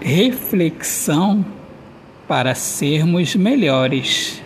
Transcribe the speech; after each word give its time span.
reflexão 0.00 1.44
para 2.26 2.54
sermos 2.54 3.34
melhores. 3.36 4.42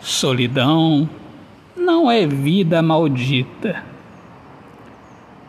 Solidão 0.00 1.08
não 1.76 2.10
é 2.10 2.26
vida 2.26 2.82
maldita, 2.82 3.82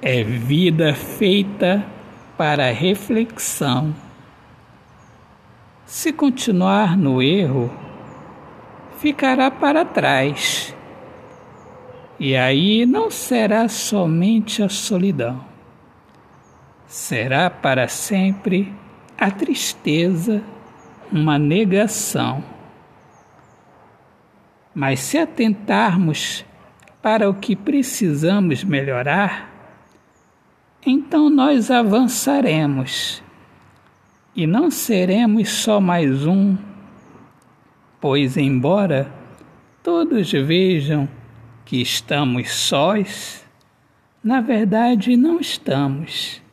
é 0.02 0.24
vida 0.24 0.94
feita 0.94 1.86
para 2.38 2.72
reflexão. 2.72 3.94
Se 5.86 6.12
continuar 6.12 6.98
no 6.98 7.22
erro, 7.22 7.72
ficará 8.98 9.52
para 9.52 9.86
trás. 9.86 10.76
E 12.20 12.36
aí 12.36 12.86
não 12.86 13.12
será 13.12 13.68
somente 13.68 14.64
a 14.64 14.70
solidão, 14.70 15.44
será 16.88 17.50
para 17.50 17.88
sempre 17.88 18.74
a 19.18 19.32
tristeza, 19.32 20.44
uma 21.12 21.38
negação. 21.38 22.44
Mas 24.74 25.00
se 25.00 25.18
atentarmos 25.18 26.46
para 27.02 27.30
o 27.30 27.34
que 27.34 27.56
precisamos 27.56 28.64
melhorar, 28.64 29.50
então 30.86 31.30
nós 31.30 31.72
avançaremos 31.72 33.24
e 34.36 34.46
não 34.46 34.70
seremos 34.70 35.50
só 35.50 35.80
mais 35.80 36.26
um, 36.26 36.58
pois, 38.02 38.36
embora 38.36 39.10
todos 39.82 40.32
vejam 40.32 41.08
que 41.64 41.82
estamos 41.82 42.52
sós, 42.52 43.46
na 44.24 44.42
verdade 44.42 45.16
não 45.16 45.40
estamos. 45.40 46.45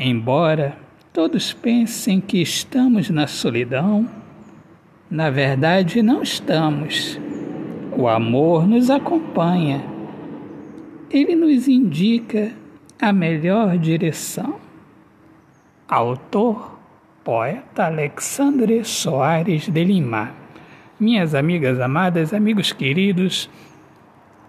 Embora 0.00 0.78
todos 1.12 1.52
pensem 1.52 2.20
que 2.20 2.40
estamos 2.40 3.10
na 3.10 3.26
solidão, 3.26 4.08
na 5.10 5.28
verdade 5.28 6.02
não 6.04 6.22
estamos. 6.22 7.18
O 7.96 8.06
amor 8.06 8.64
nos 8.64 8.90
acompanha, 8.90 9.84
ele 11.10 11.34
nos 11.34 11.66
indica 11.66 12.52
a 13.02 13.12
melhor 13.12 13.76
direção. 13.76 14.60
Autor, 15.88 16.78
poeta 17.24 17.86
Alexandre 17.86 18.84
Soares 18.84 19.68
de 19.68 19.82
Lima. 19.82 20.30
Minhas 21.00 21.34
amigas 21.34 21.80
amadas, 21.80 22.32
amigos 22.32 22.72
queridos, 22.72 23.50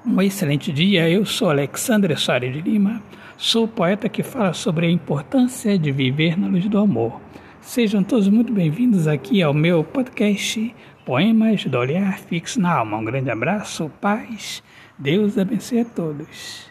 um 0.05 0.21
excelente 0.21 0.71
dia. 0.71 1.09
Eu 1.09 1.25
sou 1.25 1.49
Alexandre 1.49 2.15
Soares 2.15 2.53
de 2.53 2.61
Lima, 2.61 3.01
sou 3.39 3.65
poeta 3.65 4.09
que 4.09 4.21
fala 4.21 4.51
sobre 4.51 4.85
a 4.85 4.91
importância 4.91 5.79
de 5.79 5.93
viver 5.93 6.37
na 6.37 6.47
luz 6.47 6.67
do 6.67 6.77
amor. 6.77 7.21
Sejam 7.61 8.03
todos 8.03 8.27
muito 8.27 8.51
bem-vindos 8.51 9.07
aqui 9.07 9.41
ao 9.41 9.53
meu 9.53 9.81
podcast 9.81 10.75
Poemas 11.05 11.63
do 11.63 11.77
Olhar 11.77 12.19
Fixo 12.19 12.59
na 12.59 12.73
Alma. 12.73 12.97
Um 12.97 13.05
grande 13.05 13.31
abraço, 13.31 13.89
paz, 14.01 14.61
Deus 14.97 15.37
abençoe 15.37 15.79
a 15.79 15.85
todos. 15.85 16.69